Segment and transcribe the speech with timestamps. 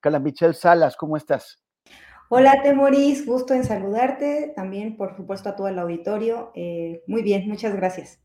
[0.00, 1.62] Carla Michelle Salas, ¿cómo estás?
[2.30, 6.52] Hola, Temoris, gusto en saludarte, también por supuesto a todo el auditorio.
[6.54, 8.20] Eh, muy bien, muchas gracias.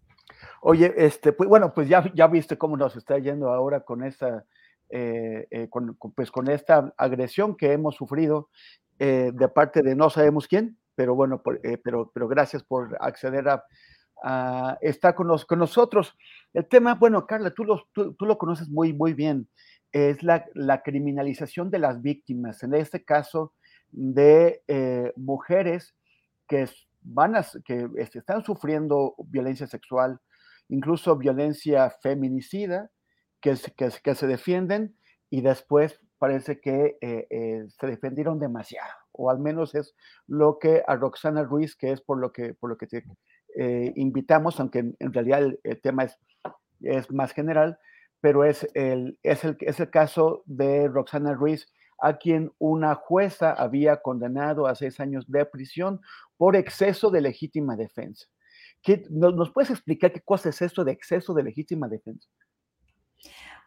[0.62, 4.46] Oye, este, pues bueno, pues ya, ya viste cómo nos está yendo ahora con esta,
[4.90, 8.50] eh, eh, con, pues con esta agresión que hemos sufrido
[9.00, 12.96] eh, de parte de no sabemos quién, pero bueno, por, eh, pero, pero gracias por
[13.00, 13.64] acceder a,
[14.24, 16.16] a estar con, nos, con, nosotros.
[16.54, 19.48] El tema, bueno, Carla, tú lo, tú, tú lo conoces muy, muy bien,
[19.94, 23.54] es la, la, criminalización de las víctimas, en este caso
[23.92, 25.96] de eh, mujeres
[26.48, 26.68] que
[27.02, 30.20] van a, que este, están sufriendo violencia sexual,
[30.68, 32.90] incluso violencia feminicida,
[33.40, 34.96] que, que, que se defienden
[35.30, 39.94] y después parece que eh, eh, se defendieron demasiado, o al menos es
[40.26, 43.04] lo que a Roxana Ruiz, que es por lo que, por lo que te
[43.58, 46.18] eh, invitamos, aunque en, en realidad el, el, tema es,
[46.80, 47.78] es más general,
[48.24, 51.68] pero es el, es, el, es el caso de Roxana Ruiz,
[52.00, 56.00] a quien una jueza había condenado a seis años de prisión
[56.38, 58.26] por exceso de legítima defensa.
[58.82, 62.30] ¿Qué, ¿Nos puedes explicar qué cosa es esto de exceso de legítima defensa?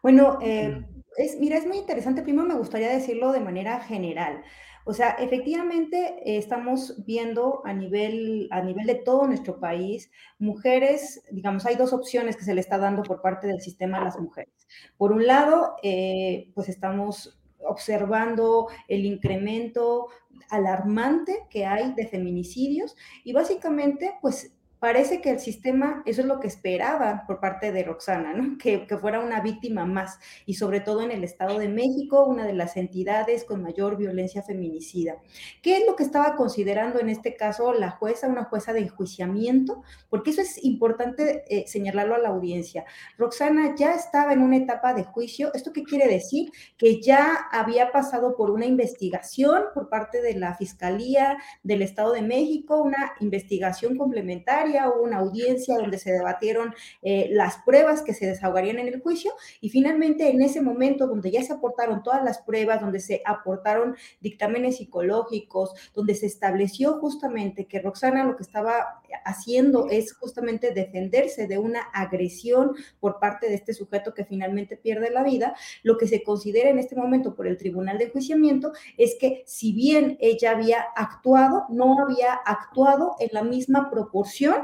[0.01, 0.83] Bueno, eh,
[1.17, 2.23] es, mira, es muy interesante.
[2.23, 4.41] Primero me gustaría decirlo de manera general.
[4.89, 10.09] O sea, efectivamente eh, estamos viendo a nivel, a nivel de todo nuestro país
[10.39, 14.05] mujeres, digamos, hay dos opciones que se le está dando por parte del sistema a
[14.05, 14.65] las mujeres.
[14.97, 20.07] Por un lado, eh, pues estamos observando el incremento
[20.49, 22.95] alarmante que hay de feminicidios
[23.25, 27.83] y básicamente, pues parece que el sistema, eso es lo que esperaba por parte de
[27.83, 28.57] Roxana, ¿no?
[28.61, 32.45] que, que, fuera una víctima más, y sobre todo en el Estado de México, una
[32.45, 35.17] de las entidades con mayor violencia feminicida.
[35.61, 39.83] ¿Qué es lo que estaba considerando en este caso la jueza, una jueza de enjuiciamiento?
[40.09, 42.85] Porque eso es importante eh, señalarlo a la audiencia.
[43.17, 45.51] Roxana ya estaba en una etapa de juicio.
[45.53, 46.51] ¿Esto qué quiere decir?
[46.77, 52.21] Que ya había pasado por una investigación por parte de la Fiscalía del Estado de
[52.21, 58.25] México, una investigación complementaria hubo una audiencia donde se debatieron eh, las pruebas que se
[58.25, 62.39] desahogarían en el juicio y finalmente en ese momento donde ya se aportaron todas las
[62.39, 69.01] pruebas, donde se aportaron dictámenes psicológicos, donde se estableció justamente que Roxana lo que estaba
[69.25, 75.11] haciendo es justamente defenderse de una agresión por parte de este sujeto que finalmente pierde
[75.11, 79.15] la vida, lo que se considera en este momento por el Tribunal de Enjuiciamiento es
[79.19, 84.56] que si bien ella había actuado, no había actuado en la misma proporción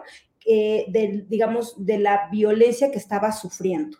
[0.45, 0.85] eh,
[1.27, 3.97] digamos, de la violencia que estaba sufriendo.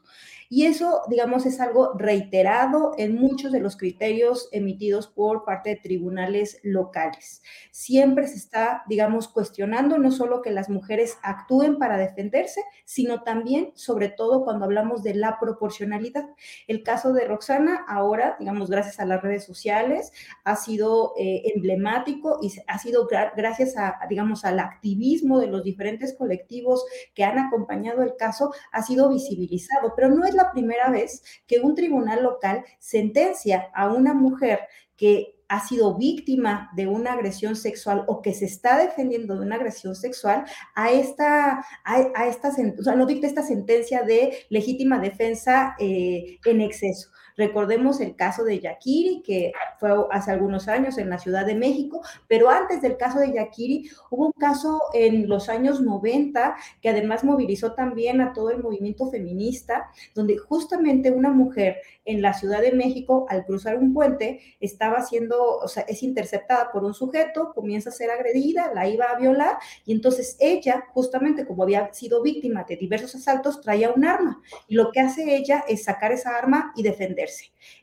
[0.50, 5.76] Y eso, digamos, es algo reiterado en muchos de los criterios emitidos por parte de
[5.78, 7.42] tribunales locales.
[7.72, 13.72] Siempre se está, digamos, cuestionando no solo que las mujeres actúen para defenderse, sino también,
[13.76, 16.26] sobre todo, cuando hablamos de la proporcionalidad.
[16.68, 20.12] El caso de Roxana, ahora, digamos, gracias a las redes sociales,
[20.44, 25.64] ha sido eh, emblemático y ha sido gra gracias a, digamos, al activismo de los
[25.64, 30.90] diferentes colectivos que han acompañado el caso, ha sido visibilizado, pero no es la primera
[30.90, 34.62] vez que un tribunal local sentencia a una mujer
[34.98, 39.56] que ha sido víctima de una agresión sexual o que se está defendiendo de una
[39.56, 45.76] agresión sexual a esta, a, esta o sea, no dicta esta sentencia de legítima defensa
[45.80, 47.13] eh, en exceso.
[47.38, 52.02] Recordemos el caso de Yakiri, que fue hace algunos años en la Ciudad de México,
[52.28, 57.24] pero antes del caso de Yakiri hubo un caso en los años 90 que además
[57.24, 62.74] movilizó también a todo el movimiento feminista, donde justamente una mujer en la Ciudad de
[62.74, 67.90] México, al cruzar un puente, estaba siendo, o sea, es interceptada por un sujeto, comienza
[67.90, 72.66] a ser agredida, la iba a violar, y entonces ella, justamente como había sido víctima
[72.68, 74.42] de diversos asaltos, traía un arma.
[74.68, 76.84] Y lo que hace ella es sacar esa arma y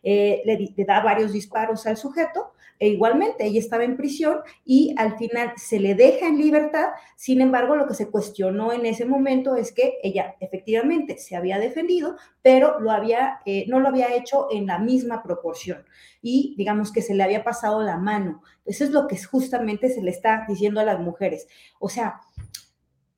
[0.03, 4.95] Eh, le, le da varios disparos al sujeto, e igualmente ella estaba en prisión y
[4.97, 6.89] al final se le deja en libertad.
[7.15, 11.59] Sin embargo, lo que se cuestionó en ese momento es que ella efectivamente se había
[11.59, 15.85] defendido, pero lo había, eh, no lo había hecho en la misma proporción
[16.23, 18.43] y digamos que se le había pasado la mano.
[18.65, 21.49] Eso es lo que justamente se le está diciendo a las mujeres.
[21.79, 22.21] O sea,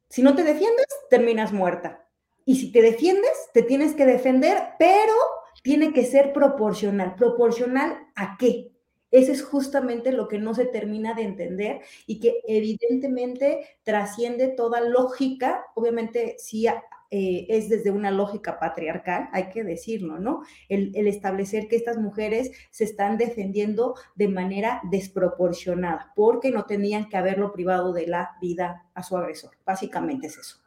[0.08, 2.04] si no te defiendes, terminas muerta.
[2.44, 5.14] Y si te defiendes, te tienes que defender, pero
[5.62, 7.14] tiene que ser proporcional.
[7.14, 8.72] ¿Proporcional a qué?
[9.12, 14.80] Eso es justamente lo que no se termina de entender y que evidentemente trasciende toda
[14.80, 20.44] lógica, obviamente sí eh, es desde una lógica patriarcal, hay que decirlo, ¿no?
[20.70, 27.10] El, el, establecer que estas mujeres se están defendiendo de manera desproporcionada, porque no tenían
[27.10, 29.50] que haberlo privado de la vida a su agresor.
[29.66, 30.61] Básicamente es eso.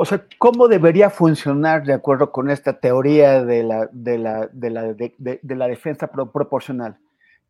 [0.00, 4.70] O sea, ¿cómo debería funcionar de acuerdo con esta teoría de la, de la, de
[4.70, 7.00] la, de, de la defensa pro proporcional?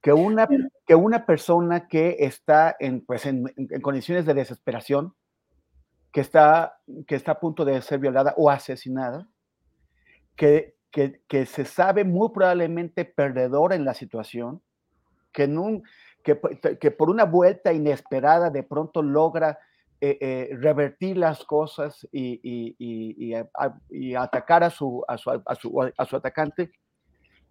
[0.00, 0.48] que una,
[0.86, 5.14] que una persona que está en, pues en, en, condiciones de desesperación,
[6.12, 9.28] que está, que está a punto de ser violada o asesinada,
[10.36, 14.62] que, que, que se sabe muy probablemente perdedor en la situación,
[15.32, 15.82] que, en un,
[16.22, 16.40] que,
[16.80, 19.58] que por una vuelta inesperada de pronto logra
[20.00, 23.34] eh, eh, revertir las cosas y, y, y,
[23.90, 26.70] y, atacar a su, a su, a su, a su atacante,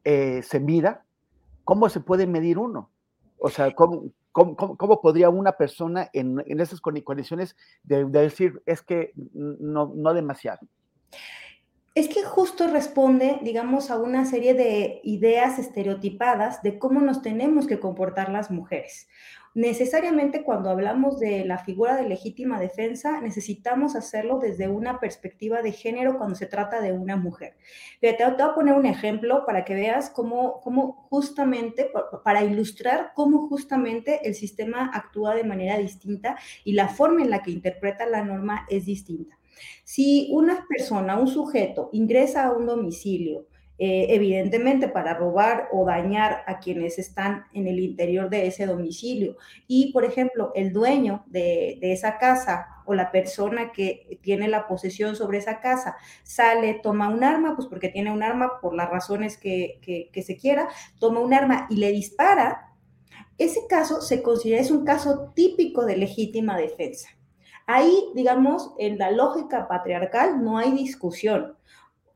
[0.03, 1.03] eh, se mira
[1.67, 2.89] ¿cómo se puede medir uno?
[3.39, 8.61] O sea, ¿cómo, cómo, cómo podría una persona en, en esas condiciones de, de, decir,
[8.65, 10.65] es que no, no demasiado?
[11.93, 17.67] Es que justo responde, digamos, a una serie de ideas estereotipadas de cómo nos tenemos
[17.67, 19.09] que comportar las mujeres
[19.57, 25.71] necesariamente cuando hablamos de la figura de legítima defensa, necesitamos hacerlo desde una perspectiva de
[25.71, 27.57] género cuando se trata de una mujer.
[27.99, 31.89] Te, te voy a poner un ejemplo para que veas cómo, cómo justamente,
[32.23, 37.41] para ilustrar cómo justamente el sistema actúa de manera distinta y la forma en la
[37.41, 39.39] que interpreta la norma es distinta.
[39.83, 43.47] Si una persona, un sujeto, ingresa a un domicilio,
[43.79, 49.37] eh, evidentemente para robar o dañar a quienes están en el interior de ese domicilio.
[49.67, 55.15] Y, por ejemplo, el dueño de, esa casa o la persona que tiene la posesión
[55.15, 59.37] sobre esa casa sale, toma un arma, pues porque tiene un arma por las razones
[59.37, 60.69] que, que, que se quiera,
[60.99, 62.73] toma un arma y le dispara,
[63.37, 67.09] ese caso se considera, es un caso típico de legítima defensa.
[67.67, 71.56] Ahí, digamos, en la lógica patriarcal no hay discusión.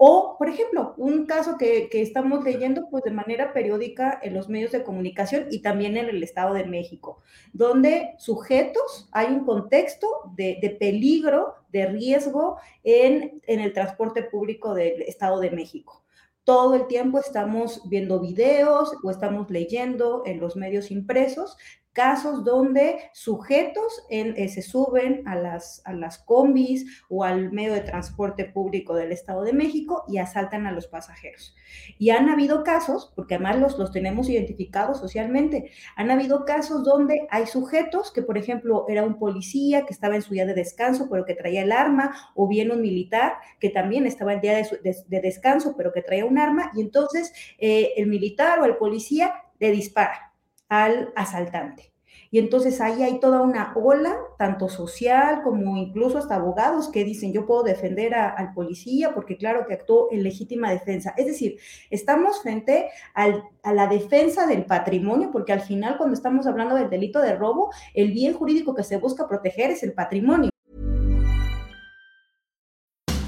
[0.04, 4.50] O, por ejemplo, un caso que, que, estamos leyendo pues, de manera periódica en los
[4.50, 7.22] medios de comunicación y también en el Estado de México,
[7.54, 14.74] donde sujetos, hay un contexto de, de peligro, de riesgo en, en el transporte público
[14.74, 16.04] del Estado de México.
[16.46, 21.58] Todo el tiempo estamos viendo videos o estamos leyendo en los medios impresos
[21.94, 27.82] casos donde sujetos eh, se suben a las, a las combis o al medio de
[27.82, 31.56] transporte público del Estado de México y asaltan a los pasajeros.
[31.98, 37.28] Y han habido casos, porque además los, los tenemos identificados socialmente, han habido casos donde
[37.30, 41.08] hay sujetos que, por ejemplo, era un policía que estaba en su día de descanso,
[41.10, 45.22] pero que traía el arma, o bien un militar que también estaba en día de
[45.22, 49.72] descanso, pero que traía un arma, y entonces eh, el militar o el policía le
[49.72, 50.31] dispara
[50.72, 51.92] al asaltante.
[52.34, 57.34] Y entonces ahí hay toda una ola, tanto social como incluso hasta abogados que dicen
[57.34, 61.14] yo puedo defender a, al policía porque claro que actuó en legítima defensa.
[61.18, 61.58] Es decir,
[61.90, 66.90] estamos frente al, a la defensa del patrimonio porque al final cuando estamos hablando del
[66.90, 70.50] delito de robo, el bien jurídico que se busca proteger es el patrimonio.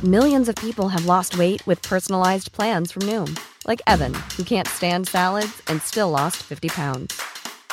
[0.02, 4.68] Millions of people have lost weight with personalized plans from Noom, like Evan, who can't
[4.68, 7.33] stand salads and still lost 50 pounds.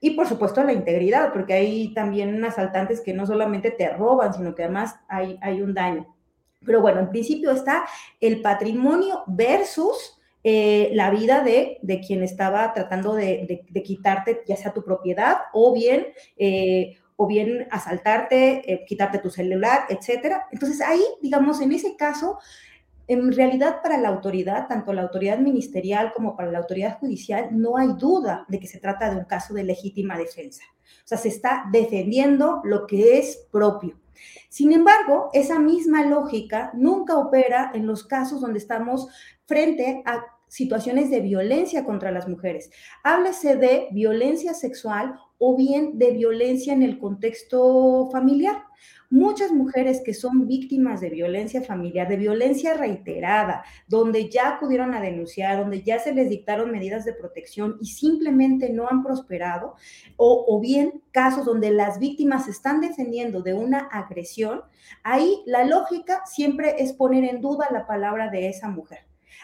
[0.00, 4.54] Y por supuesto la integridad, porque hay también asaltantes que no solamente te roban, sino
[4.54, 6.14] que además hay, hay un daño.
[6.64, 7.84] Pero bueno, en principio está
[8.20, 14.56] el patrimonio versus eh, la vida de, de, quien estaba tratando de, de, quitarte ya
[14.56, 16.06] sea tu propiedad o bien,
[16.38, 20.46] eh, o bien asaltarte, eh, quitarte tu celular, etcétera.
[20.50, 22.38] Entonces ahí, digamos, en ese caso,
[23.10, 27.76] en realidad para la autoridad, tanto la autoridad ministerial como para la autoridad judicial, no
[27.76, 30.62] hay duda de que se trata de un caso de legítima defensa.
[31.04, 33.98] O sea, se está defendiendo lo que es propio.
[34.48, 39.08] Sin embargo, esa misma lógica nunca opera en los casos donde estamos
[39.44, 42.70] frente a situaciones de violencia contra las mujeres.
[43.02, 48.62] Háblese de violencia sexual o bien de violencia en el contexto familiar.
[49.12, 55.00] Muchas mujeres que son víctimas de violencia familiar, de violencia reiterada, donde ya acudieron a
[55.00, 59.74] denunciar, donde ya se les dictaron medidas de protección y simplemente no han prosperado,
[60.16, 64.62] o, o bien casos donde las víctimas están defendiendo de una agresión,
[65.02, 69.00] ahí la lógica siempre es poner en duda la palabra de esa mujer.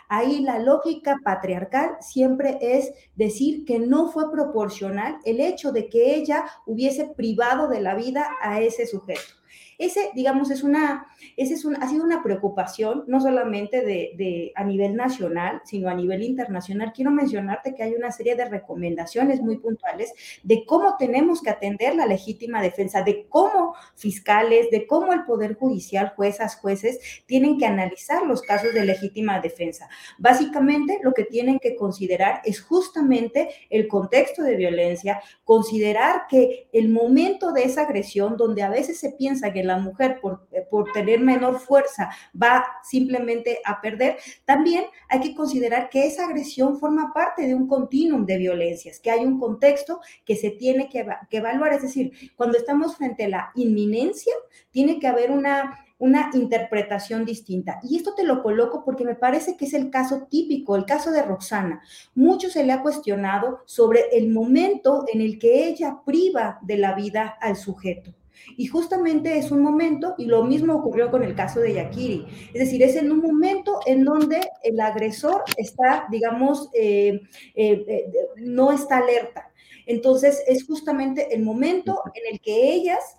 [0.09, 6.15] Ahí la lógica patriarcal siempre es decir que no fue proporcional el hecho de que
[6.15, 9.36] ella hubiese privado de la vida a ese sujeto.
[9.79, 11.07] Ese, digamos, es una,
[11.37, 15.89] ese es un, ha sido una preocupación, no solamente de, de, a nivel nacional, sino
[15.89, 16.93] a nivel internacional.
[16.95, 21.95] Quiero mencionarte que hay una serie de recomendaciones muy puntuales de cómo tenemos que atender
[21.95, 27.67] la legítima defensa, de cómo fiscales, de cómo el Poder Judicial, juezas, jueces, tienen que
[27.67, 29.89] analizar los casos de legítima defensa.
[30.19, 36.89] Básicamente, lo que tienen que considerar es justamente el contexto de violencia, considerar que el
[36.89, 41.21] momento de esa agresión, donde a veces se piensa que la mujer por, por, tener
[41.21, 47.47] menor fuerza va simplemente a perder, también hay que considerar que esa agresión forma parte
[47.47, 51.73] de un continuum de violencias, que hay un contexto que se tiene que, que evaluar.
[51.73, 54.35] Es decir, cuando estamos frente a la inminencia,
[54.71, 57.81] tiene que haber una una interpretación distinta.
[57.83, 61.11] Y esto te lo coloco porque me parece que es el caso típico, el caso
[61.11, 61.83] de Roxana.
[62.15, 66.95] Mucho se le ha cuestionado sobre el momento en el que ella priva de la
[66.95, 68.13] vida al sujeto.
[68.57, 72.61] Y justamente es un momento, y lo mismo ocurrió con el caso de Yakiri, es
[72.61, 77.21] decir, es en un momento en donde el agresor está, digamos, eh,
[77.55, 79.51] eh, eh, no está alerta.
[79.87, 83.17] Entonces es justamente el momento en el que ellas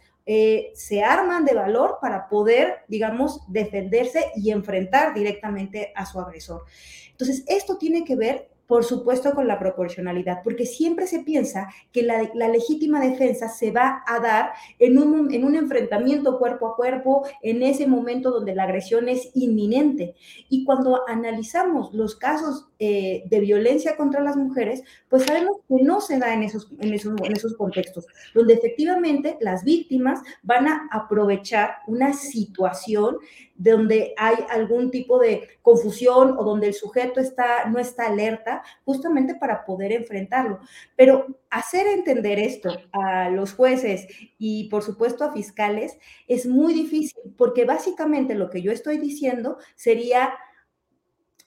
[0.74, 6.64] se arman de valor para poder, digamos, defenderse y enfrentar directamente a su agresor.
[7.12, 12.04] Entonces, esto tiene que ver por supuesto con la proporcionalidad, porque siempre se piensa que
[12.04, 16.76] la, la, legítima defensa se va a dar en un, en un enfrentamiento cuerpo a
[16.76, 20.16] cuerpo, en ese momento donde la agresión es inminente.
[20.50, 26.00] Y cuando analizamos los casos eh, de violencia contra las mujeres, pues sabemos que no
[26.00, 28.06] se da en esos, en, esos, en esos contextos,
[28.36, 33.18] donde efectivamente las víctimas van a aprovechar una situación
[33.56, 39.36] donde hay algún tipo de confusión o donde el sujeto está, no está alerta, justamente
[39.36, 40.60] para poder enfrentarlo.
[40.96, 44.08] Pero hacer entender esto a los jueces
[44.38, 49.58] y por supuesto a fiscales es muy difícil, porque básicamente lo que yo estoy diciendo
[49.76, 50.34] sería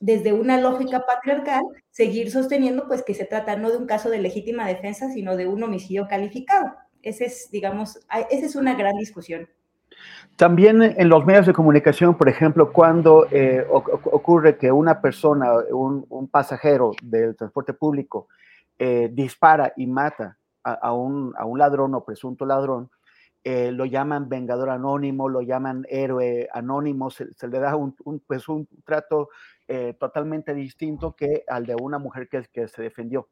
[0.00, 4.18] desde una lógica patriarcal, seguir sosteniendo pues que se trata no de un caso de
[4.18, 6.74] legítima defensa, sino de un homicidio calificado.
[7.02, 9.48] Ese es, digamos, esa es una gran discusión.
[10.36, 16.06] También en los medios de comunicación, por ejemplo, cuando eh, ocurre que una persona, un,
[16.08, 18.28] un, pasajero del transporte público,
[18.78, 22.90] eh, dispara y mata a, a, un, a, un, ladrón o presunto ladrón,
[23.42, 28.20] eh, lo llaman vengador anónimo, lo llaman héroe anónimo, se, se le da un, un,
[28.20, 29.30] pues un trato
[29.66, 33.28] eh, totalmente distinto que al de una mujer que, que se defendió.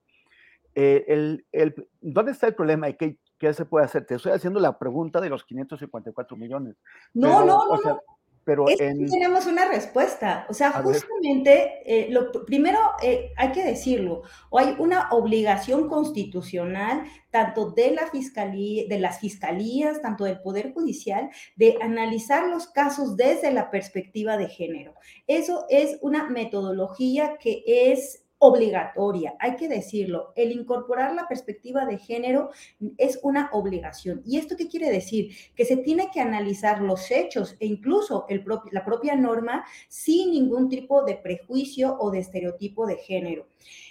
[0.74, 4.06] Eh, el, el, ¿Dónde está el problema y qué, qué, se puede hacer?
[4.06, 6.76] Te estoy haciendo la pregunta de los 554 millones.
[7.12, 7.58] No, pero, no, no.
[7.70, 8.00] O sea, no.
[8.48, 9.04] Pero en...
[9.10, 10.46] tenemos una respuesta.
[10.48, 17.02] O sea, justamente, eh, lo primero eh, hay que decirlo, o hay una obligación constitucional
[17.30, 23.18] tanto de la fiscalía, de las fiscalías, tanto del Poder Judicial, de analizar los casos
[23.18, 24.94] desde la perspectiva de género.
[25.26, 30.32] Eso es una metodología que es obligatoria, hay que decirlo.
[30.36, 32.50] El incorporar la perspectiva de género
[32.96, 34.22] es una obligación.
[34.24, 35.34] ¿Y esto qué quiere decir?
[35.54, 40.68] Que se tiene que analizar los hechos e incluso el la propia norma sin ningún
[40.68, 43.46] tipo de prejuicio o de estereotipo de género.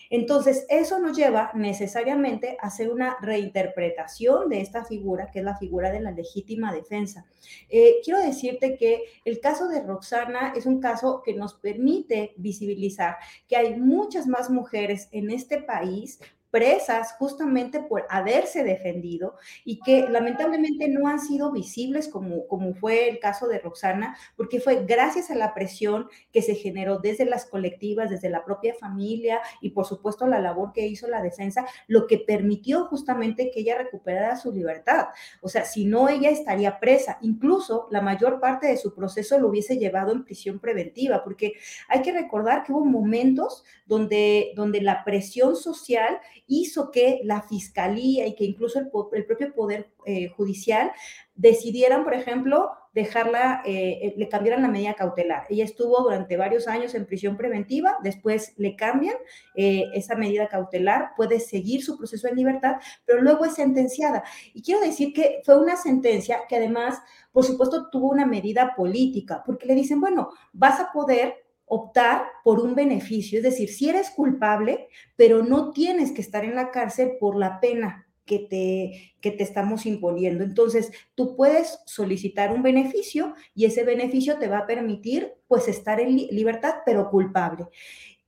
[0.10, 5.58] Entonces, eso nos lleva necesariamente a hacer una reinterpretación de esta figura, que es la
[5.58, 7.26] figura de la legítima defensa.
[7.70, 13.18] Eh, quiero decirte que el caso de Roxana es un caso que nos permite visibilizar
[13.48, 16.20] que hay muchas más mujeres en este país
[16.58, 23.10] presas justamente por haberse defendido y que lamentablemente no han sido visibles como, como fue
[23.10, 27.46] el caso de Roxana, porque fue gracias a la presión que se generó desde las
[27.46, 32.08] colectivas, desde la propia familia y por supuesto la labor que hizo la defensa, lo
[32.08, 35.10] que permitió justamente que ella recuperara su libertad.
[35.42, 37.20] O sea, si no, ella estaría presa.
[37.22, 41.54] Incluso la mayor parte de su proceso lo hubiese llevado en prisión preventiva, porque
[41.88, 48.26] hay que recordar que hubo momentos donde, donde la presión social hizo que la fiscalía
[48.26, 48.90] y que incluso el,
[49.26, 50.92] propio poder eh, judicial
[51.36, 55.46] decidieran, por ejemplo, dejarla, eh, eh, le cambiaran la medida cautelar.
[55.50, 59.16] Ella estuvo durante varios años en prisión preventiva, después le cambian
[59.56, 64.24] esa medida cautelar, puede seguir su proceso en libertad, pero luego es sentenciada.
[64.54, 67.00] Y quiero decir que fue una sentencia que además,
[67.32, 72.60] por supuesto, tuvo una medida política, porque le dicen, bueno, vas a poder optar por
[72.60, 77.14] un beneficio, es decir, si eres culpable, pero no tienes que estar en la cárcel
[77.20, 80.44] por la pena que te, que te estamos imponiendo.
[80.44, 86.00] Entonces, tú puedes solicitar un beneficio y ese beneficio te va a permitir, pues, estar
[86.00, 87.68] en libertad, pero culpable.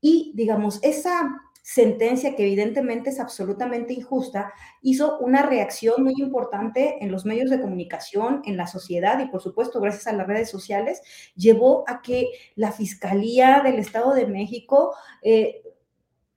[0.02, 1.30] Y, digamos, esa
[1.72, 7.62] sentencia que evidentemente es absolutamente injusta, hizo una reacción muy importante en los medios de
[7.62, 11.00] comunicación, en la sociedad y por supuesto gracias a las redes sociales,
[11.36, 15.62] llevó a que la Fiscalía del Estado de México eh,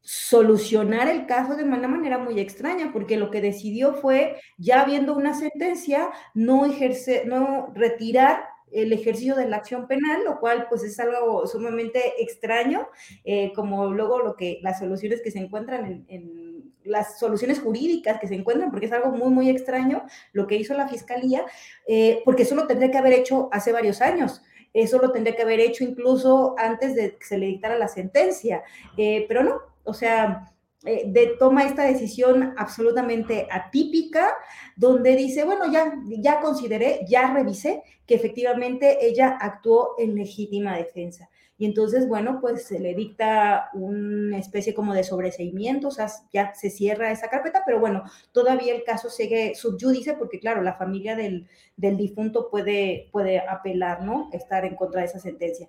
[0.02, 5.16] solucionara el caso de una manera muy extraña, porque lo que decidió fue, ya viendo
[5.16, 10.82] una sentencia, no ejercer, no retirar el ejercicio de la acción penal, lo cual pues
[10.82, 12.88] es algo sumamente extraño,
[13.24, 18.26] eh, como luego lo que las soluciones que se encuentran en, las soluciones jurídicas que
[18.26, 21.44] se encuentran, porque es algo muy, muy extraño lo que hizo la fiscalía,
[21.86, 24.42] eh, porque eso lo tendría que haber hecho hace varios años.
[24.74, 28.62] Eso lo tendría que haber hecho incluso antes de que se le dictara la sentencia,
[28.96, 30.51] eh, pero no, o sea,
[30.85, 34.35] eh, de, toma esta decisión absolutamente atípica,
[34.77, 41.29] donde dice, bueno, ya, ya consideré, ya revisé que efectivamente ella actuó en legítima defensa.
[41.62, 46.53] Y entonces, bueno, pues se le dicta una especie como de sobreseimiento, o sea, ya
[46.55, 51.14] se cierra esa carpeta, pero bueno, todavía el caso sigue subyúdice porque, claro, la familia
[51.14, 54.29] del, del difunto puede, puede apelar, ¿no?
[54.33, 55.68] Estar en contra de esa sentencia.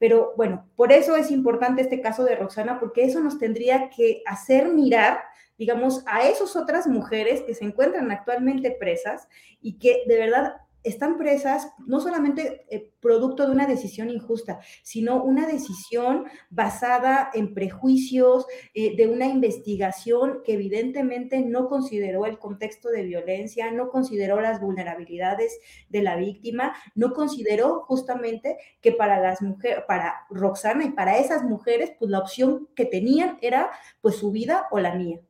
[0.00, 4.22] Pero bueno, por eso es importante este caso de Roxana, porque eso nos tendría que
[4.24, 5.20] hacer mirar,
[5.58, 9.28] digamos, a esas otras mujeres que se encuentran actualmente presas
[9.60, 15.22] y que de verdad están presas no solamente eh, producto de una decisión injusta, sino
[15.22, 22.88] una decisión basada en prejuicios, eh, de una investigación que evidentemente no consideró el contexto
[22.88, 29.42] de violencia, no consideró las vulnerabilidades de la víctima, no consideró justamente que para las
[29.42, 34.30] mujeres, para Roxana y para esas mujeres, pues la opción que tenían era pues su
[34.30, 35.20] vida o la mía.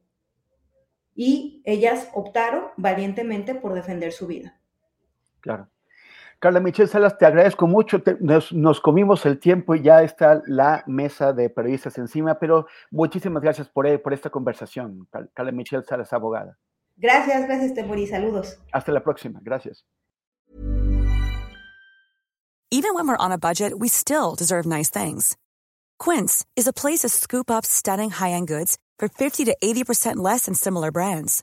[1.15, 4.60] Y ellas optaron valientemente por defender su vida.
[5.41, 5.69] Claro.
[6.41, 8.03] Carla Michelle Salas, te agradezco mucho.
[8.21, 13.69] nos, comimos el tiempo y ya está la mesa de periodistas encima, pero muchísimas gracias
[13.69, 15.07] por, eh, por esta conversación.
[15.35, 16.57] Carla Michelle Salas, abogada.
[16.97, 18.07] Gracias, gracias, Temori.
[18.07, 18.59] Saludos.
[18.73, 19.41] Hasta la próxima.
[19.43, 19.85] Gracias.
[22.73, 25.37] Even when we're on a budget, we still deserve nice things.
[25.99, 30.47] Quince is a place to scoop up stunning high-end goods for 50 to 80% less
[30.47, 31.43] than similar brands.